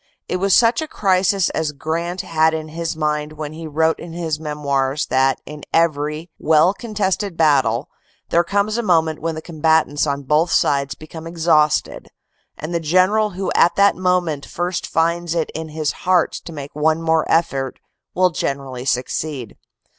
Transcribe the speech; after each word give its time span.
It 0.27 0.37
was 0.37 0.55
such 0.55 0.81
a 0.81 0.87
crisis 0.87 1.51
as 1.51 1.73
Grant 1.73 2.21
had 2.21 2.55
in 2.55 2.69
his 2.69 2.97
mind 2.97 3.33
when 3.33 3.53
he 3.53 3.67
wrote 3.67 3.99
in 3.99 4.13
his 4.13 4.39
memoirs 4.39 5.05
that 5.11 5.39
in 5.45 5.61
every 5.71 6.31
well 6.39 6.73
contested 6.73 7.37
battle 7.37 7.87
there 8.29 8.43
comes 8.43 8.79
a 8.79 8.81
moment 8.81 9.19
when 9.21 9.35
the 9.35 9.43
combatants 9.43 10.07
on 10.07 10.23
both 10.23 10.51
sides 10.51 10.95
become 10.95 11.27
exhausted, 11.27 12.07
and 12.57 12.73
the 12.73 12.79
general 12.79 13.33
who 13.37 13.51
at 13.53 13.75
that 13.75 13.95
moment 13.95 14.43
first 14.43 14.87
finds 14.87 15.35
it 15.35 15.51
in 15.53 15.69
his 15.69 15.91
heart 15.91 16.31
to 16.45 16.51
make 16.51 16.71
one 16.73 16.99
more 17.03 17.23
effort 17.31 17.77
will 18.15 18.31
generally 18.31 18.85
succeed. 18.85 19.55